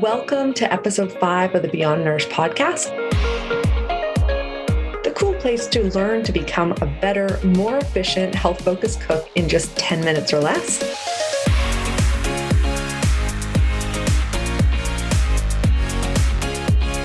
Welcome 0.00 0.54
to 0.54 0.72
episode 0.72 1.10
five 1.14 1.52
of 1.56 1.62
the 1.62 1.68
Beyond 1.68 2.04
Nourished 2.04 2.28
podcast. 2.28 2.94
The 5.02 5.12
cool 5.16 5.34
place 5.34 5.66
to 5.66 5.90
learn 5.94 6.22
to 6.22 6.30
become 6.30 6.74
a 6.80 6.86
better, 7.00 7.40
more 7.42 7.78
efficient, 7.78 8.36
health 8.36 8.62
focused 8.62 9.00
cook 9.00 9.28
in 9.34 9.48
just 9.48 9.76
10 9.76 10.04
minutes 10.04 10.32
or 10.32 10.38
less. 10.38 10.80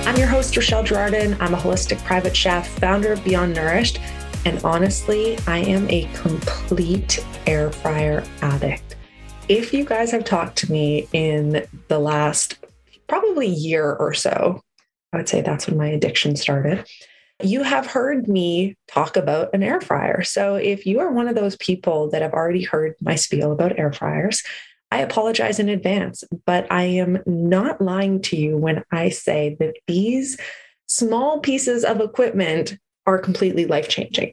I'm 0.06 0.16
your 0.16 0.28
host, 0.28 0.56
Rochelle 0.56 0.84
Girardin. 0.84 1.36
I'm 1.40 1.54
a 1.54 1.56
holistic 1.56 1.98
private 2.04 2.36
chef, 2.36 2.68
founder 2.78 3.12
of 3.12 3.24
Beyond 3.24 3.54
Nourished. 3.54 3.98
And 4.46 4.62
honestly, 4.62 5.36
I 5.48 5.58
am 5.58 5.90
a 5.90 6.08
complete 6.14 7.18
air 7.48 7.72
fryer 7.72 8.22
addict. 8.42 8.94
If 9.48 9.74
you 9.74 9.84
guys 9.84 10.12
have 10.12 10.24
talked 10.24 10.56
to 10.58 10.70
me 10.70 11.08
in 11.12 11.66
the 11.88 11.98
last 11.98 12.64
probably 13.08 13.48
year 13.48 13.92
or 13.94 14.14
so. 14.14 14.62
I 15.12 15.16
would 15.16 15.28
say 15.28 15.40
that's 15.40 15.66
when 15.66 15.76
my 15.76 15.88
addiction 15.88 16.36
started. 16.36 16.86
You 17.42 17.64
have 17.64 17.86
heard 17.86 18.28
me 18.28 18.76
talk 18.86 19.16
about 19.16 19.52
an 19.52 19.64
air 19.64 19.80
fryer. 19.80 20.22
So 20.22 20.54
if 20.54 20.86
you 20.86 21.00
are 21.00 21.10
one 21.10 21.26
of 21.26 21.34
those 21.34 21.56
people 21.56 22.08
that 22.10 22.22
have 22.22 22.32
already 22.32 22.62
heard 22.62 22.94
my 23.00 23.16
spiel 23.16 23.50
about 23.50 23.76
air 23.80 23.92
fryers, 23.92 24.44
I 24.92 24.98
apologize 24.98 25.58
in 25.58 25.68
advance, 25.68 26.22
but 26.46 26.70
I 26.70 26.84
am 26.84 27.18
not 27.26 27.80
lying 27.80 28.22
to 28.22 28.36
you 28.36 28.56
when 28.56 28.84
I 28.92 29.08
say 29.08 29.56
that 29.58 29.74
these 29.88 30.38
small 30.86 31.40
pieces 31.40 31.84
of 31.84 32.00
equipment 32.00 32.78
are 33.06 33.18
completely 33.18 33.66
life 33.66 33.88
changing. 33.88 34.32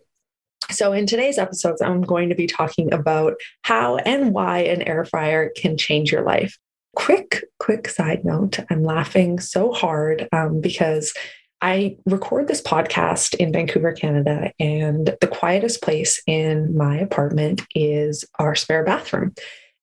So, 0.71 0.93
in 0.93 1.05
today's 1.05 1.37
episodes, 1.37 1.81
I'm 1.81 2.01
going 2.01 2.29
to 2.29 2.35
be 2.35 2.47
talking 2.47 2.93
about 2.93 3.35
how 3.63 3.97
and 3.97 4.33
why 4.33 4.59
an 4.59 4.81
air 4.83 5.05
fryer 5.05 5.51
can 5.55 5.77
change 5.77 6.11
your 6.11 6.23
life. 6.23 6.57
Quick, 6.95 7.43
quick 7.59 7.87
side 7.87 8.23
note 8.23 8.59
I'm 8.69 8.83
laughing 8.83 9.39
so 9.39 9.71
hard 9.71 10.27
um, 10.31 10.61
because 10.61 11.13
I 11.61 11.95
record 12.05 12.47
this 12.47 12.61
podcast 12.61 13.35
in 13.35 13.53
Vancouver, 13.53 13.93
Canada, 13.93 14.51
and 14.59 15.15
the 15.21 15.27
quietest 15.27 15.81
place 15.81 16.21
in 16.27 16.75
my 16.75 16.97
apartment 16.97 17.61
is 17.73 18.25
our 18.37 18.53
spare 18.53 18.83
bathroom. 18.83 19.33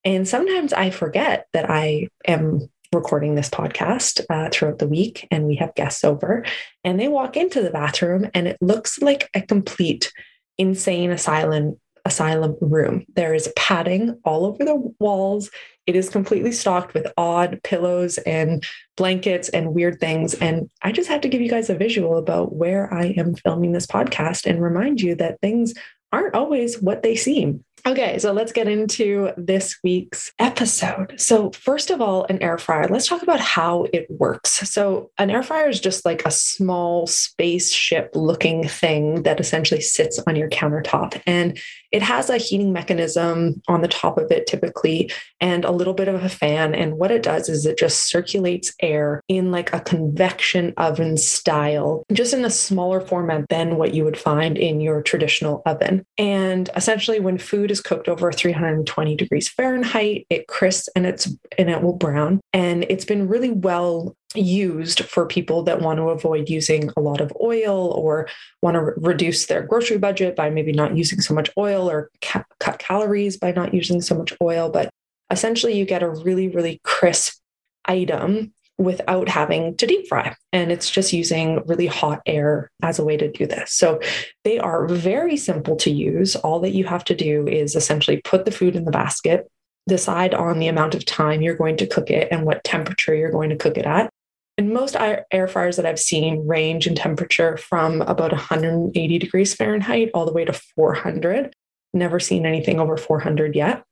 And 0.04 0.28
sometimes 0.28 0.72
I 0.72 0.90
forget 0.90 1.46
that 1.52 1.70
I 1.70 2.08
am 2.26 2.68
recording 2.92 3.34
this 3.34 3.48
podcast 3.48 4.20
uh, 4.28 4.48
throughout 4.50 4.78
the 4.78 4.88
week 4.88 5.26
and 5.30 5.46
we 5.46 5.56
have 5.56 5.74
guests 5.74 6.04
over 6.04 6.44
and 6.82 6.98
they 6.98 7.08
walk 7.08 7.36
into 7.36 7.62
the 7.62 7.70
bathroom 7.70 8.28
and 8.34 8.48
it 8.48 8.58
looks 8.60 9.00
like 9.00 9.30
a 9.32 9.40
complete 9.40 10.12
insane 10.60 11.10
asylum 11.10 11.78
asylum 12.04 12.56
room 12.60 13.04
there 13.14 13.34
is 13.34 13.52
padding 13.56 14.18
all 14.24 14.46
over 14.46 14.64
the 14.64 14.94
walls 14.98 15.50
it 15.90 15.96
is 15.96 16.08
completely 16.08 16.52
stocked 16.52 16.94
with 16.94 17.12
odd 17.16 17.60
pillows 17.64 18.18
and 18.18 18.64
blankets 18.96 19.48
and 19.48 19.74
weird 19.74 19.98
things. 19.98 20.34
And 20.34 20.70
I 20.82 20.92
just 20.92 21.08
had 21.08 21.20
to 21.22 21.28
give 21.28 21.40
you 21.40 21.48
guys 21.48 21.68
a 21.68 21.74
visual 21.74 22.16
about 22.16 22.54
where 22.54 22.94
I 22.94 23.06
am 23.16 23.34
filming 23.34 23.72
this 23.72 23.88
podcast 23.88 24.46
and 24.46 24.62
remind 24.62 25.00
you 25.00 25.16
that 25.16 25.40
things 25.40 25.74
aren't 26.12 26.34
always 26.34 26.80
what 26.80 27.02
they 27.02 27.16
seem. 27.16 27.64
Okay, 27.86 28.18
so 28.18 28.32
let's 28.32 28.52
get 28.52 28.68
into 28.68 29.30
this 29.38 29.78
week's 29.82 30.32
episode. 30.38 31.14
So, 31.18 31.50
first 31.52 31.90
of 31.90 32.02
all, 32.02 32.26
an 32.28 32.42
air 32.42 32.58
fryer. 32.58 32.86
Let's 32.88 33.06
talk 33.06 33.22
about 33.22 33.40
how 33.40 33.86
it 33.92 34.06
works. 34.10 34.68
So, 34.70 35.10
an 35.16 35.30
air 35.30 35.42
fryer 35.42 35.68
is 35.68 35.80
just 35.80 36.04
like 36.04 36.26
a 36.26 36.30
small 36.30 37.06
spaceship 37.06 38.10
looking 38.14 38.68
thing 38.68 39.22
that 39.22 39.40
essentially 39.40 39.80
sits 39.80 40.18
on 40.26 40.36
your 40.36 40.50
countertop. 40.50 41.20
And 41.26 41.58
it 41.92 42.02
has 42.02 42.30
a 42.30 42.38
heating 42.38 42.72
mechanism 42.72 43.60
on 43.68 43.82
the 43.82 43.88
top 43.88 44.18
of 44.18 44.30
it, 44.30 44.46
typically, 44.46 45.10
and 45.40 45.64
a 45.64 45.70
little 45.70 45.94
bit 45.94 46.08
of 46.08 46.22
a 46.22 46.28
fan. 46.28 46.74
And 46.74 46.98
what 46.98 47.10
it 47.10 47.22
does 47.22 47.48
is 47.48 47.66
it 47.66 47.78
just 47.78 48.08
circulates 48.08 48.72
air 48.80 49.22
in 49.28 49.50
like 49.50 49.72
a 49.72 49.80
convection 49.80 50.72
oven 50.76 51.16
style, 51.16 52.04
just 52.12 52.34
in 52.34 52.44
a 52.44 52.50
smaller 52.50 53.00
format 53.00 53.48
than 53.48 53.76
what 53.76 53.94
you 53.94 54.04
would 54.04 54.18
find 54.18 54.56
in 54.56 54.80
your 54.80 55.02
traditional 55.02 55.62
oven. 55.66 56.04
And 56.18 56.70
essentially, 56.76 57.20
when 57.20 57.38
food 57.38 57.70
is 57.70 57.80
cooked 57.80 58.08
over 58.08 58.32
320 58.32 59.16
degrees 59.16 59.48
Fahrenheit. 59.48 60.26
It 60.30 60.46
crisps 60.46 60.88
and 60.94 61.06
it's 61.06 61.26
and 61.58 61.70
it 61.70 61.82
will 61.82 61.96
brown. 61.96 62.40
And 62.52 62.84
it's 62.88 63.04
been 63.04 63.28
really 63.28 63.50
well 63.50 64.16
used 64.34 65.04
for 65.04 65.26
people 65.26 65.62
that 65.64 65.80
want 65.80 65.98
to 65.98 66.10
avoid 66.10 66.48
using 66.48 66.90
a 66.96 67.00
lot 67.00 67.20
of 67.20 67.32
oil 67.40 67.92
or 67.92 68.28
want 68.62 68.74
to 68.74 68.82
re- 68.82 68.92
reduce 68.96 69.46
their 69.46 69.62
grocery 69.62 69.98
budget 69.98 70.36
by 70.36 70.50
maybe 70.50 70.72
not 70.72 70.96
using 70.96 71.20
so 71.20 71.34
much 71.34 71.50
oil 71.58 71.90
or 71.90 72.10
ca- 72.22 72.44
cut 72.60 72.78
calories 72.78 73.36
by 73.36 73.50
not 73.50 73.74
using 73.74 74.00
so 74.00 74.14
much 74.14 74.32
oil. 74.40 74.70
But 74.70 74.90
essentially, 75.30 75.76
you 75.76 75.84
get 75.84 76.02
a 76.02 76.10
really, 76.10 76.48
really 76.48 76.80
crisp 76.84 77.40
item 77.86 78.52
without 78.78 79.28
having 79.28 79.76
to 79.76 79.86
deep 79.86 80.08
fry. 80.08 80.34
And 80.52 80.72
it's 80.72 80.88
just 80.88 81.12
using 81.12 81.62
really 81.66 81.86
hot 81.86 82.22
air 82.24 82.70
as 82.82 82.98
a 82.98 83.04
way 83.04 83.16
to 83.16 83.30
do 83.30 83.46
this. 83.46 83.72
So 83.72 84.00
they 84.44 84.58
are 84.58 84.86
very 84.86 85.36
simple 85.36 85.76
to 85.76 85.90
use. 85.90 86.34
All 86.36 86.60
that 86.60 86.70
you 86.70 86.84
have 86.84 87.04
to 87.04 87.14
do 87.14 87.46
is 87.46 87.76
essentially 87.76 88.22
put 88.22 88.46
the 88.46 88.50
food 88.50 88.76
in 88.76 88.86
the 88.86 88.90
basket, 88.90 89.50
decide 89.86 90.34
on 90.34 90.60
the 90.60 90.68
amount 90.68 90.94
of 90.94 91.04
time 91.04 91.42
you're 91.42 91.56
going 91.56 91.76
to 91.76 91.86
cook 91.86 92.10
it 92.10 92.28
and 92.30 92.46
what 92.46 92.64
temperature 92.64 93.14
you're 93.14 93.30
going 93.30 93.50
to 93.50 93.56
cook 93.56 93.76
it 93.76 93.84
at. 93.84 94.10
And 94.60 94.74
most 94.74 94.94
air 94.94 95.48
fryers 95.48 95.76
that 95.76 95.86
I've 95.86 95.98
seen 95.98 96.46
range 96.46 96.86
in 96.86 96.94
temperature 96.94 97.56
from 97.56 98.02
about 98.02 98.30
180 98.30 99.18
degrees 99.18 99.54
Fahrenheit 99.54 100.10
all 100.12 100.26
the 100.26 100.34
way 100.34 100.44
to 100.44 100.52
400. 100.52 101.56
Never 101.94 102.20
seen 102.20 102.44
anything 102.44 102.78
over 102.78 102.98
400 102.98 103.56
yet. 103.56 103.82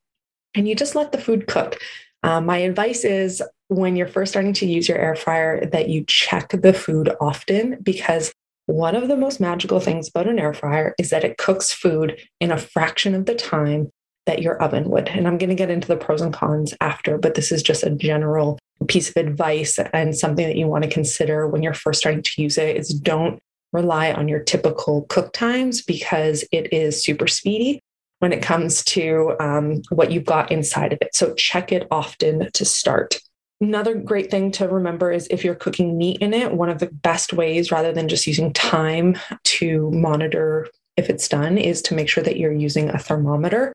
And 0.54 0.68
you 0.68 0.74
just 0.74 0.94
let 0.94 1.10
the 1.10 1.18
food 1.22 1.46
cook. 1.46 1.78
Um, 2.22 2.44
my 2.44 2.58
advice 2.58 3.02
is 3.02 3.42
when 3.68 3.96
you're 3.96 4.06
first 4.06 4.32
starting 4.32 4.52
to 4.52 4.66
use 4.66 4.90
your 4.90 4.98
air 4.98 5.16
fryer 5.16 5.64
that 5.64 5.88
you 5.88 6.04
check 6.04 6.50
the 6.50 6.74
food 6.74 7.16
often 7.18 7.78
because 7.82 8.30
one 8.66 8.94
of 8.94 9.08
the 9.08 9.16
most 9.16 9.40
magical 9.40 9.80
things 9.80 10.10
about 10.10 10.28
an 10.28 10.38
air 10.38 10.52
fryer 10.52 10.94
is 10.98 11.08
that 11.08 11.24
it 11.24 11.38
cooks 11.38 11.72
food 11.72 12.20
in 12.40 12.52
a 12.52 12.58
fraction 12.58 13.14
of 13.14 13.24
the 13.24 13.34
time 13.34 13.90
that 14.28 14.42
your 14.42 14.62
oven 14.62 14.90
would. 14.90 15.08
And 15.08 15.26
I'm 15.26 15.38
going 15.38 15.48
to 15.48 15.56
get 15.56 15.70
into 15.70 15.88
the 15.88 15.96
pros 15.96 16.20
and 16.20 16.32
cons 16.32 16.74
after, 16.82 17.16
but 17.16 17.34
this 17.34 17.50
is 17.50 17.62
just 17.62 17.82
a 17.82 17.90
general 17.90 18.58
piece 18.86 19.08
of 19.08 19.16
advice 19.16 19.78
and 19.92 20.16
something 20.16 20.46
that 20.46 20.56
you 20.56 20.68
want 20.68 20.84
to 20.84 20.90
consider 20.90 21.48
when 21.48 21.62
you're 21.62 21.74
first 21.74 22.00
starting 22.00 22.22
to 22.22 22.42
use 22.42 22.58
it 22.58 22.76
is 22.76 22.90
don't 22.90 23.40
rely 23.72 24.12
on 24.12 24.28
your 24.28 24.40
typical 24.40 25.06
cook 25.08 25.32
times 25.32 25.80
because 25.82 26.44
it 26.52 26.72
is 26.72 27.02
super 27.02 27.26
speedy 27.26 27.80
when 28.18 28.32
it 28.32 28.42
comes 28.42 28.84
to 28.84 29.34
um, 29.40 29.80
what 29.88 30.12
you've 30.12 30.26
got 30.26 30.52
inside 30.52 30.92
of 30.92 30.98
it. 31.00 31.14
So 31.14 31.34
check 31.34 31.72
it 31.72 31.86
often 31.90 32.50
to 32.52 32.64
start. 32.66 33.20
Another 33.62 33.94
great 33.94 34.30
thing 34.30 34.52
to 34.52 34.68
remember 34.68 35.10
is 35.10 35.26
if 35.30 35.42
you're 35.42 35.54
cooking 35.54 35.96
meat 35.96 36.18
in 36.20 36.34
it, 36.34 36.52
one 36.52 36.68
of 36.68 36.80
the 36.80 36.90
best 36.90 37.32
ways, 37.32 37.72
rather 37.72 37.92
than 37.92 38.08
just 38.08 38.26
using 38.26 38.52
time 38.52 39.16
to 39.44 39.90
monitor 39.90 40.68
if 40.98 41.08
it's 41.08 41.28
done, 41.28 41.56
is 41.56 41.80
to 41.82 41.94
make 41.94 42.08
sure 42.08 42.22
that 42.22 42.36
you're 42.36 42.52
using 42.52 42.90
a 42.90 42.98
thermometer. 42.98 43.72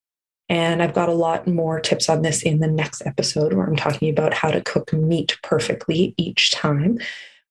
And 0.50 0.84
I've 0.84 0.94
got 0.94 1.10
a 1.10 1.14
lot 1.14 1.48
more 1.48 1.80
tips 1.80 2.10
on 2.10 2.22
this 2.22 2.44
in 2.44 2.60
the 2.60 2.68
next 2.68 3.06
episode 3.06 3.54
where 3.54 3.66
I'm 3.66 3.76
talking 3.76 4.10
about 4.10 4.34
how 4.34 4.52
to 4.52 4.62
cook 4.62 4.92
meat 4.94 5.38
perfectly 5.42 6.14
each 6.18 6.52
time. 6.52 7.00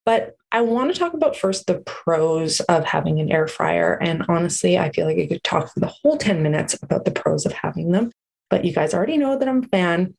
But 0.04 0.36
I 0.50 0.60
want 0.60 0.92
to 0.92 0.98
talk 0.98 1.14
about 1.14 1.36
first 1.36 1.66
the 1.66 1.78
pros 1.80 2.60
of 2.60 2.84
having 2.84 3.20
an 3.20 3.30
air 3.30 3.46
fryer. 3.46 3.94
And 4.02 4.24
honestly, 4.28 4.78
I 4.78 4.90
feel 4.90 5.06
like 5.06 5.18
I 5.18 5.26
could 5.26 5.44
talk 5.44 5.72
for 5.72 5.80
the 5.80 5.86
whole 5.86 6.18
10 6.18 6.42
minutes 6.42 6.74
about 6.82 7.04
the 7.04 7.10
pros 7.10 7.46
of 7.46 7.52
having 7.52 7.92
them. 7.92 8.12
But 8.50 8.64
you 8.64 8.72
guys 8.72 8.92
already 8.92 9.16
know 9.16 9.38
that 9.38 9.48
I'm 9.48 9.64
a 9.64 9.68
fan. 9.68 10.14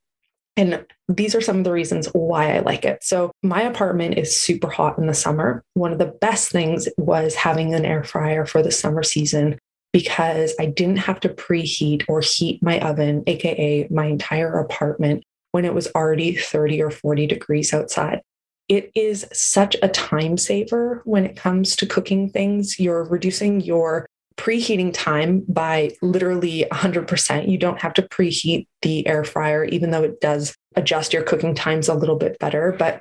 And 0.56 0.86
these 1.08 1.36
are 1.36 1.42
some 1.42 1.60
of 1.60 1.64
the 1.64 1.72
reasons 1.72 2.08
why 2.14 2.56
I 2.56 2.60
like 2.60 2.86
it. 2.86 3.04
So, 3.04 3.32
my 3.42 3.64
apartment 3.64 4.20
is 4.20 4.38
super 4.38 4.70
hot 4.70 5.00
in 5.00 5.08
the 5.08 5.14
summer. 5.14 5.64
One 5.74 5.92
of 5.92 5.98
the 5.98 6.14
best 6.22 6.52
things 6.52 6.88
was 6.98 7.34
having 7.34 7.74
an 7.74 7.86
air 7.86 8.04
fryer 8.04 8.46
for 8.46 8.62
the 8.62 8.72
summer 8.72 9.02
season 9.02 9.58
because 9.94 10.54
I 10.60 10.66
didn't 10.66 10.98
have 10.98 11.20
to 11.22 11.30
preheat 11.30 12.04
or 12.10 12.20
heat 12.20 12.62
my 12.62 12.80
oven, 12.82 13.24
AKA 13.28 13.88
my 13.90 14.08
entire 14.08 14.60
apartment, 14.60 15.24
when 15.52 15.64
it 15.64 15.74
was 15.74 15.88
already 15.96 16.36
30 16.36 16.82
or 16.82 16.92
40 16.92 17.28
degrees 17.28 17.74
outside. 17.74 18.22
It 18.68 18.92
is 18.96 19.28
such 19.32 19.76
a 19.84 19.88
time 19.88 20.38
saver 20.38 21.02
when 21.06 21.26
it 21.26 21.38
comes 21.38 21.76
to 21.76 21.86
cooking 21.86 22.30
things. 22.30 22.80
You're 22.80 23.04
reducing 23.04 23.62
your 23.62 24.08
preheating 24.36 24.92
time 24.94 25.46
by 25.48 25.92
literally 26.02 26.66
100%. 26.72 27.50
You 27.50 27.58
don't 27.60 27.80
have 27.82 27.94
to 27.94 28.02
preheat 28.02 28.66
the 28.82 29.06
air 29.06 29.24
fryer, 29.24 29.64
even 29.66 29.92
though 29.92 30.04
it 30.04 30.20
does 30.20 30.56
adjust 30.76 31.14
your 31.14 31.22
cooking 31.24 31.54
times 31.54 31.88
a 31.88 31.94
little 31.94 32.16
bit 32.16 32.40
better. 32.40 32.76
But 32.78 33.00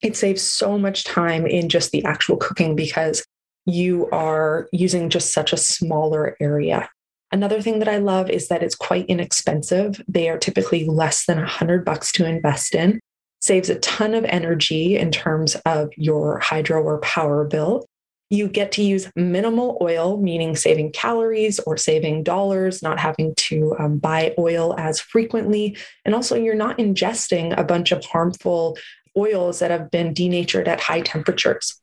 it 0.00 0.16
saves 0.16 0.40
so 0.40 0.78
much 0.78 1.04
time 1.04 1.46
in 1.46 1.68
just 1.68 1.90
the 1.90 2.02
actual 2.04 2.38
cooking 2.38 2.74
because 2.74 3.22
you 3.66 4.08
are 4.10 4.68
using 4.72 5.10
just 5.10 5.32
such 5.32 5.52
a 5.52 5.56
smaller 5.58 6.36
area. 6.40 6.88
Another 7.32 7.62
thing 7.62 7.78
that 7.78 7.88
I 7.88 7.98
love 7.98 8.28
is 8.28 8.48
that 8.48 8.62
it's 8.62 8.74
quite 8.74 9.06
inexpensive. 9.06 10.02
They 10.08 10.28
are 10.28 10.38
typically 10.38 10.84
less 10.86 11.26
than 11.26 11.38
100 11.38 11.84
bucks 11.84 12.10
to 12.12 12.26
invest 12.26 12.74
in. 12.74 12.98
Saves 13.40 13.70
a 13.70 13.78
ton 13.78 14.14
of 14.14 14.24
energy 14.24 14.98
in 14.98 15.10
terms 15.12 15.54
of 15.64 15.90
your 15.96 16.40
hydro 16.40 16.82
or 16.82 16.98
power 16.98 17.44
bill 17.44 17.86
You 18.30 18.48
get 18.48 18.72
to 18.72 18.82
use 18.82 19.10
minimal 19.16 19.78
oil, 19.80 20.20
meaning 20.20 20.56
saving 20.56 20.92
calories 20.92 21.58
or 21.60 21.76
saving 21.76 22.24
dollars, 22.24 22.82
not 22.82 22.98
having 22.98 23.34
to 23.36 23.74
um, 23.78 23.98
buy 23.98 24.34
oil 24.38 24.74
as 24.78 25.00
frequently. 25.00 25.76
And 26.04 26.14
also, 26.14 26.36
you're 26.36 26.54
not 26.54 26.78
ingesting 26.78 27.56
a 27.58 27.64
bunch 27.64 27.92
of 27.92 28.04
harmful 28.04 28.76
oils 29.16 29.58
that 29.60 29.70
have 29.70 29.90
been 29.90 30.14
denatured 30.14 30.68
at 30.68 30.80
high 30.80 31.00
temperatures. 31.00 31.80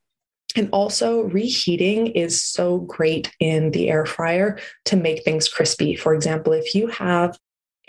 And 0.56 0.70
also, 0.72 1.22
reheating 1.22 2.08
is 2.08 2.42
so 2.42 2.80
great 2.80 3.32
in 3.40 3.72
the 3.72 3.90
air 3.90 4.06
fryer 4.06 4.60
to 4.86 4.96
make 4.96 5.24
things 5.24 5.48
crispy. 5.48 5.96
For 5.96 6.14
example, 6.14 6.54
if 6.54 6.74
you 6.74 6.88
have 6.88 7.38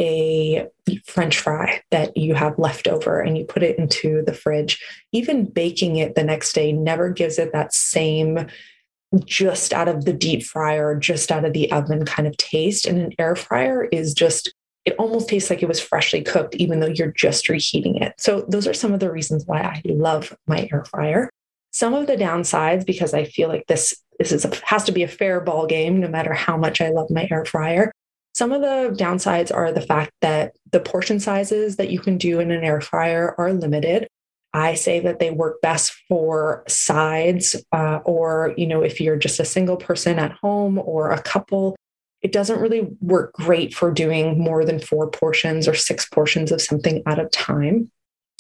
a 0.01 0.67
french 1.07 1.39
fry 1.39 1.83
that 1.91 2.17
you 2.17 2.35
have 2.35 2.59
left 2.59 2.87
over 2.87 3.21
and 3.21 3.37
you 3.37 3.45
put 3.45 3.63
it 3.63 3.79
into 3.79 4.23
the 4.27 4.35
fridge, 4.35 4.83
even 5.13 5.45
baking 5.45 5.97
it 5.97 6.15
the 6.15 6.25
next 6.25 6.53
day 6.53 6.73
never 6.73 7.11
gives 7.11 7.39
it 7.39 7.53
that 7.53 7.75
same 7.75 8.47
just 9.25 9.73
out 9.73 9.89
of 9.89 10.05
the 10.05 10.13
deep 10.13 10.43
fryer, 10.43 10.95
just 10.95 11.33
out 11.33 11.45
of 11.45 11.53
the 11.53 11.71
oven 11.73 12.05
kind 12.05 12.29
of 12.29 12.37
taste. 12.37 12.87
And 12.87 12.99
an 12.99 13.13
air 13.19 13.35
fryer 13.35 13.85
is 13.85 14.13
just, 14.13 14.53
it 14.85 14.95
almost 14.99 15.29
tastes 15.29 15.51
like 15.51 15.63
it 15.63 15.69
was 15.69 15.81
freshly 15.81 16.23
cooked, 16.23 16.55
even 16.57 16.81
though 16.81 16.89
you're 16.89 17.13
just 17.13 17.49
reheating 17.49 17.97
it. 17.97 18.15
So, 18.19 18.45
those 18.49 18.67
are 18.67 18.75
some 18.75 18.93
of 18.93 19.01
the 19.01 19.11
reasons 19.11 19.45
why 19.47 19.63
I 19.63 19.83
love 19.87 20.37
my 20.47 20.69
air 20.71 20.85
fryer. 20.85 21.31
Some 21.71 21.95
of 21.95 22.07
the 22.07 22.17
downsides, 22.17 22.87
because 22.87 23.15
I 23.15 23.25
feel 23.25 23.49
like 23.49 23.67
this, 23.67 23.95
this 24.19 24.33
is 24.33 24.45
a, 24.45 24.51
has 24.65 24.85
to 24.85 24.93
be 24.93 25.03
a 25.03 25.09
fair 25.09 25.41
ball 25.41 25.67
game, 25.67 26.01
no 26.01 26.09
matter 26.09 26.33
how 26.33 26.57
much 26.57 26.81
I 26.81 26.89
love 26.91 27.11
my 27.11 27.29
air 27.31 27.45
fryer, 27.45 27.93
some 28.39 28.53
of 28.53 28.61
the 28.61 28.95
downsides 28.97 29.53
are 29.53 29.73
the 29.73 29.81
fact 29.81 30.13
that 30.21 30.55
the 30.71 30.79
portion 30.79 31.19
sizes 31.19 31.75
that 31.75 31.91
you 31.91 31.99
can 31.99 32.19
do 32.19 32.39
in 32.39 32.53
an 32.53 32.63
air 32.63 32.81
fryer 32.81 33.35
are 33.37 33.53
limited. 33.53 34.07
I 34.53 34.75
say 34.75 35.01
that 35.01 35.19
they 35.19 35.33
work 35.33 35.61
best 35.61 35.93
for 36.09 36.63
sides, 36.69 37.57
uh, 37.73 37.99
or 38.05 38.55
you 38.57 38.69
know, 38.69 38.83
if 38.83 39.01
you're 39.01 39.17
just 39.17 39.41
a 39.41 39.45
single 39.45 39.77
person 39.77 40.21
at 40.21 40.31
home 40.33 40.79
or 40.79 41.11
a 41.11 41.21
couple, 41.21 41.75
it 42.23 42.31
doesn't 42.31 42.61
really 42.61 42.89
work 43.01 43.33
great 43.33 43.75
for 43.75 43.91
doing 43.91 44.39
more 44.39 44.65
than 44.65 44.79
four 44.79 45.11
portions 45.11 45.67
or 45.67 45.75
six 45.75 46.07
portions 46.07 46.53
of 46.53 46.63
something 46.63 47.03
at 47.07 47.19
a 47.19 47.27
time. 47.27 47.91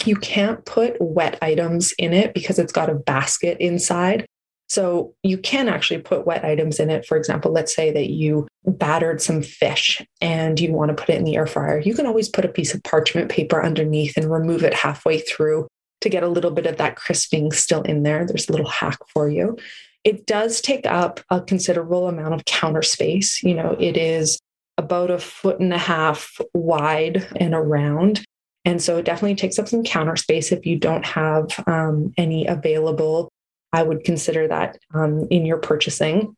You 0.04 0.16
can't 0.16 0.64
put 0.64 0.96
wet 1.00 1.38
items 1.42 1.92
in 1.98 2.12
it 2.12 2.34
because 2.34 2.58
it's 2.58 2.72
got 2.72 2.90
a 2.90 2.94
basket 2.94 3.58
inside. 3.60 4.26
So 4.68 5.14
you 5.22 5.38
can 5.38 5.68
actually 5.68 6.00
put 6.00 6.26
wet 6.26 6.44
items 6.44 6.78
in 6.78 6.90
it. 6.90 7.06
For 7.06 7.16
example, 7.16 7.52
let's 7.52 7.74
say 7.74 7.90
that 7.90 8.10
you 8.10 8.46
battered 8.66 9.22
some 9.22 9.42
fish 9.42 10.02
and 10.20 10.60
you 10.60 10.72
want 10.72 10.90
to 10.90 10.94
put 10.94 11.08
it 11.08 11.16
in 11.16 11.24
the 11.24 11.36
air 11.36 11.46
fryer. 11.46 11.80
You 11.80 11.94
can 11.94 12.06
always 12.06 12.28
put 12.28 12.44
a 12.44 12.48
piece 12.48 12.74
of 12.74 12.82
parchment 12.82 13.30
paper 13.30 13.62
underneath 13.62 14.16
and 14.16 14.30
remove 14.30 14.62
it 14.62 14.74
halfway 14.74 15.20
through 15.20 15.66
to 16.02 16.08
get 16.08 16.22
a 16.22 16.28
little 16.28 16.50
bit 16.50 16.66
of 16.66 16.76
that 16.76 16.96
crisping 16.96 17.50
still 17.50 17.82
in 17.82 18.02
there. 18.02 18.26
There's 18.26 18.48
a 18.48 18.52
little 18.52 18.68
hack 18.68 18.98
for 19.08 19.28
you. 19.28 19.56
It 20.04 20.26
does 20.26 20.60
take 20.60 20.86
up 20.86 21.20
a 21.30 21.40
considerable 21.40 22.06
amount 22.06 22.34
of 22.34 22.44
counter 22.44 22.82
space. 22.82 23.42
You 23.42 23.54
know, 23.54 23.76
it 23.80 23.96
is 23.96 24.38
about 24.76 25.10
a 25.10 25.18
foot 25.18 25.60
and 25.60 25.72
a 25.72 25.78
half 25.78 26.40
wide 26.54 27.26
and 27.36 27.54
around. 27.54 28.24
And 28.68 28.82
so 28.82 28.98
it 28.98 29.06
definitely 29.06 29.34
takes 29.34 29.58
up 29.58 29.66
some 29.66 29.82
counter 29.82 30.14
space 30.14 30.52
if 30.52 30.66
you 30.66 30.78
don't 30.78 31.06
have 31.06 31.46
um, 31.66 32.12
any 32.18 32.46
available 32.46 33.30
I 33.72 33.82
would 33.82 34.04
consider 34.04 34.46
that 34.46 34.78
um, 34.92 35.26
in 35.30 35.46
your 35.46 35.56
purchasing. 35.56 36.36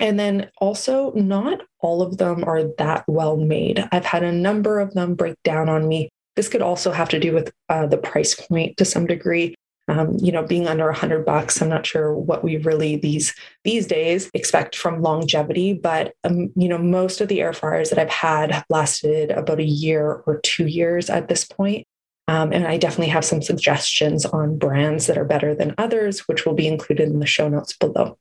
And 0.00 0.18
then 0.18 0.50
also, 0.58 1.12
not 1.12 1.60
all 1.80 2.00
of 2.00 2.16
them 2.16 2.44
are 2.44 2.64
that 2.78 3.04
well 3.06 3.36
made. 3.36 3.86
I've 3.92 4.06
had 4.06 4.22
a 4.22 4.32
number 4.32 4.80
of 4.80 4.94
them 4.94 5.14
break 5.14 5.36
down 5.42 5.68
on 5.68 5.86
me. 5.86 6.08
This 6.34 6.48
could 6.48 6.62
also 6.62 6.92
have 6.92 7.10
to 7.10 7.20
do 7.20 7.34
with 7.34 7.52
uh, 7.68 7.86
the 7.86 7.98
price 7.98 8.34
point 8.34 8.78
to 8.78 8.86
some 8.86 9.06
degree. 9.06 9.54
Um, 9.88 10.16
you 10.20 10.32
know, 10.32 10.42
being 10.42 10.66
under 10.66 10.88
a 10.88 10.96
hundred 10.96 11.24
bucks, 11.24 11.62
I'm 11.62 11.68
not 11.68 11.86
sure 11.86 12.12
what 12.12 12.42
we 12.42 12.56
really 12.56 12.96
these 12.96 13.34
these 13.64 13.86
days 13.86 14.30
expect 14.34 14.76
from 14.76 15.00
longevity. 15.00 15.74
But 15.74 16.14
um, 16.24 16.52
you 16.56 16.68
know, 16.68 16.78
most 16.78 17.20
of 17.20 17.28
the 17.28 17.40
air 17.40 17.52
fryers 17.52 17.90
that 17.90 17.98
I've 17.98 18.10
had 18.10 18.64
lasted 18.68 19.30
about 19.30 19.60
a 19.60 19.64
year 19.64 20.22
or 20.26 20.40
two 20.42 20.66
years 20.66 21.08
at 21.08 21.28
this 21.28 21.44
point. 21.44 21.86
Um, 22.28 22.52
and 22.52 22.66
I 22.66 22.76
definitely 22.76 23.12
have 23.12 23.24
some 23.24 23.40
suggestions 23.40 24.26
on 24.26 24.58
brands 24.58 25.06
that 25.06 25.16
are 25.16 25.24
better 25.24 25.54
than 25.54 25.76
others, 25.78 26.26
which 26.26 26.44
will 26.44 26.54
be 26.54 26.66
included 26.66 27.08
in 27.08 27.20
the 27.20 27.26
show 27.26 27.48
notes 27.48 27.76
below. 27.76 28.18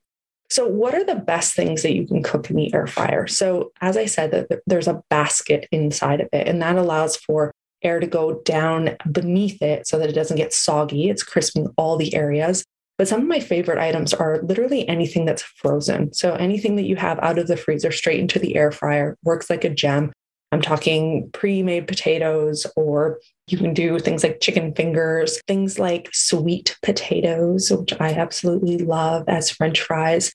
So, 0.49 0.67
what 0.67 0.93
are 0.93 1.03
the 1.03 1.15
best 1.15 1.55
things 1.55 1.81
that 1.81 1.95
you 1.95 2.05
can 2.05 2.21
cook 2.21 2.49
in 2.49 2.55
the 2.55 2.73
air 2.73 2.85
fryer? 2.85 3.25
So, 3.25 3.71
as 3.81 3.97
I 3.97 4.05
said, 4.05 4.31
that 4.31 4.61
there's 4.67 4.87
a 4.87 5.01
basket 5.09 5.67
inside 5.71 6.21
of 6.21 6.29
it, 6.31 6.47
and 6.47 6.61
that 6.61 6.77
allows 6.77 7.17
for 7.17 7.51
air 7.83 7.99
to 7.99 8.07
go 8.07 8.41
down 8.41 8.97
beneath 9.11 9.61
it 9.61 9.87
so 9.87 9.99
that 9.99 10.09
it 10.09 10.13
doesn't 10.13 10.37
get 10.37 10.53
soggy. 10.53 11.09
It's 11.09 11.23
crisping 11.23 11.67
all 11.77 11.97
the 11.97 12.15
areas. 12.15 12.65
But 12.97 13.07
some 13.07 13.21
of 13.21 13.27
my 13.27 13.39
favorite 13.39 13.79
items 13.79 14.13
are 14.13 14.41
literally 14.41 14.87
anything 14.87 15.25
that's 15.25 15.41
frozen. 15.41 16.13
So 16.13 16.33
anything 16.35 16.77
that 16.77 16.85
you 16.85 16.95
have 16.95 17.19
out 17.19 17.37
of 17.37 17.47
the 17.47 17.57
freezer 17.57 17.91
straight 17.91 18.21
into 18.21 18.39
the 18.39 18.55
air 18.55 18.71
fryer 18.71 19.17
works 19.23 19.49
like 19.49 19.65
a 19.65 19.69
gem. 19.69 20.13
I'm 20.51 20.61
talking 20.61 21.29
pre 21.33 21.63
made 21.63 21.87
potatoes, 21.87 22.65
or 22.77 23.19
you 23.47 23.57
can 23.57 23.73
do 23.73 23.99
things 23.99 24.23
like 24.23 24.39
chicken 24.39 24.73
fingers, 24.73 25.41
things 25.47 25.77
like 25.77 26.09
sweet 26.13 26.77
potatoes, 26.81 27.69
which 27.71 27.93
I 27.99 28.13
absolutely 28.13 28.77
love 28.77 29.25
as 29.27 29.49
French 29.49 29.81
fries. 29.81 30.31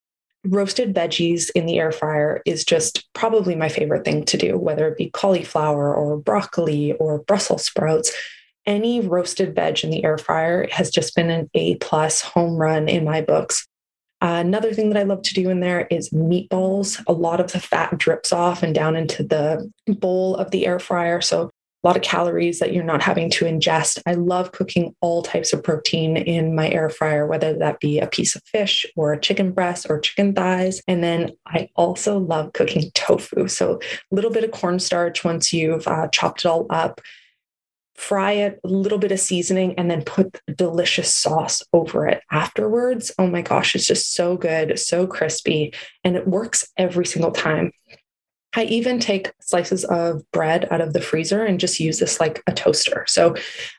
Roasted 0.47 0.95
veggies 0.95 1.51
in 1.55 1.67
the 1.67 1.79
air 1.79 1.93
fryer 1.93 2.41
is 2.47 2.65
just 2.65 3.07
probably 3.13 3.55
my 3.55 3.69
favorite 3.69 4.07
thing 4.07 4.25
to 4.25 4.39
do, 4.39 4.57
whether 4.57 4.89
it 4.89 4.97
be 4.97 5.11
cauliflower 5.11 5.95
or 5.95 6.17
broccoli 6.17 6.93
or 6.95 7.23
Brussels 7.23 7.67
sprouts. 7.67 8.11
Any 8.65 9.01
roasted 9.01 9.55
veg 9.55 9.85
in 9.85 9.91
the 9.91 10.03
air 10.03 10.17
fryer 10.17 10.67
has 10.71 10.91
just 10.91 11.15
been 11.15 11.29
an 11.29 11.51
A 11.55 11.77
plus 11.77 12.23
home 12.23 12.57
run 12.57 12.89
in 12.89 13.05
my 13.05 13.21
books. 13.21 13.67
Uh, 14.23 14.37
another 14.45 14.73
thing 14.73 14.91
that 14.91 14.99
I 14.99 15.05
love 15.05 15.23
to 15.23 15.35
do 15.35 15.49
in 15.49 15.61
there 15.61 15.87
is 15.91 16.11
meatballs. 16.11 17.03
A 17.07 17.13
lot 17.13 17.41
of 17.41 17.53
the 17.53 17.61
fat 17.61 17.97
drips 17.97 18.33
off 18.33 18.63
and 18.63 18.75
down 18.75 18.97
into 18.97 19.23
the 19.23 19.71
bowl 19.87 20.37
of 20.37 20.51
the 20.51 20.67
air 20.67 20.79
fryer. 20.79 21.21
So 21.21 21.50
a 21.83 21.87
lot 21.87 21.97
of 21.97 22.03
calories 22.03 22.59
that 22.59 22.73
you're 22.73 22.85
not 22.85 23.03
having 23.03 23.31
to 23.31 23.45
ingest. 23.45 24.01
I 24.07 24.15
love 24.15 24.53
cooking 24.53 24.95
all 25.01 25.23
types 25.23 25.53
of 25.53 25.63
protein 25.63 26.17
in 26.17 26.55
my 26.55 26.69
air 26.69 26.91
fryer, 26.91 27.27
whether 27.27 27.55
that 27.59 27.81
be 27.81 27.99
a 27.99 28.07
piece 28.07 28.37
of 28.37 28.43
fish 28.45 28.85
or 28.97 29.13
a 29.13 29.21
chicken 29.21 29.53
breast 29.53 29.87
or 29.89 29.99
chicken 30.01 30.35
thighs. 30.35 30.83
And 30.87 31.03
then 31.03 31.33
I 31.47 31.69
also 31.77 32.19
love 32.19 32.53
cooking 32.53 32.91
tofu. 32.95 33.49
So 33.49 33.81
a 34.11 34.15
little 34.15 34.31
bit 34.31 34.45
of 34.45 34.51
cornstarch 34.51 35.25
once 35.25 35.53
you've 35.53 35.89
uh, 35.89 36.09
chopped 36.09 36.45
it 36.45 36.49
all 36.49 36.67
up 36.71 37.01
fry 38.01 38.33
it, 38.33 38.59
a 38.65 38.69
little 38.69 38.99
bit 38.99 39.13
of 39.13 39.21
seasoning, 39.21 39.75
and 39.75 39.91
then 39.91 40.03
put 40.03 40.41
delicious 40.57 41.13
sauce 41.13 41.63
over 41.75 42.07
it 42.07 42.23
afterwards. 42.31 43.13
Oh 43.19 43.27
my 43.27 43.43
gosh, 43.43 43.75
it's 43.75 43.87
just 43.87 44.15
so 44.15 44.37
good, 44.37 44.79
so 44.79 45.07
crispy, 45.07 45.75
and 46.03 46.17
it 46.17 46.27
works 46.27 46.67
every 46.79 47.05
single 47.05 47.31
time. 47.31 47.73
I 48.55 48.65
even 48.65 48.99
take 48.99 49.33
slices 49.41 49.85
of 49.85 50.29
bread 50.33 50.67
out 50.71 50.81
of 50.81 50.93
the 50.93 51.01
freezer 51.01 51.45
and 51.45 51.61
just 51.61 51.79
use 51.79 52.01
this 52.01 52.19
like 52.19 52.43
a 52.47 52.53
toaster. 52.53 53.05
So, 53.07 53.37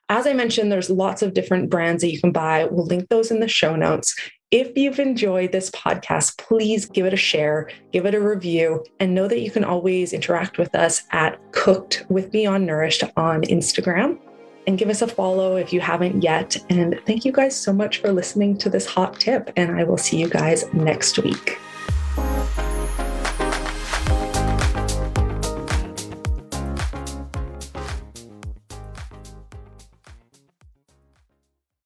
as 0.09 0.25
I 0.25 0.33
mentioned, 0.33 0.71
there's 0.71 0.89
lots 0.89 1.21
of 1.21 1.33
different 1.33 1.69
brands 1.69 2.01
that 2.01 2.11
you 2.11 2.19
can 2.19 2.31
buy. 2.31 2.65
We'll 2.65 2.85
link 2.85 3.09
those 3.09 3.31
in 3.31 3.41
the 3.41 3.47
show 3.47 3.75
notes. 3.75 4.15
If 4.51 4.75
you've 4.75 4.99
enjoyed 4.99 5.51
this 5.51 5.69
podcast, 5.71 6.37
please 6.37 6.85
give 6.85 7.05
it 7.05 7.13
a 7.13 7.17
share, 7.17 7.69
give 7.93 8.05
it 8.05 8.13
a 8.13 8.19
review, 8.19 8.83
and 8.99 9.15
know 9.15 9.27
that 9.27 9.39
you 9.39 9.49
can 9.49 9.63
always 9.63 10.11
interact 10.11 10.57
with 10.57 10.75
us 10.75 11.03
at 11.11 11.39
Cook 11.53 12.05
with 12.09 12.31
Beyond 12.31 12.65
Nourished 12.65 13.03
on 13.15 13.43
Instagram. 13.43 14.19
And 14.67 14.77
give 14.77 14.89
us 14.89 15.01
a 15.01 15.07
follow 15.07 15.55
if 15.55 15.73
you 15.73 15.79
haven't 15.79 16.21
yet. 16.21 16.55
And 16.69 16.99
thank 17.05 17.25
you 17.25 17.31
guys 17.31 17.55
so 17.55 17.73
much 17.73 17.99
for 17.99 18.11
listening 18.11 18.57
to 18.57 18.69
this 18.69 18.85
hot 18.85 19.19
tip. 19.19 19.51
And 19.55 19.71
I 19.71 19.83
will 19.83 19.97
see 19.97 20.17
you 20.17 20.29
guys 20.29 20.71
next 20.73 21.17
week. 21.19 21.57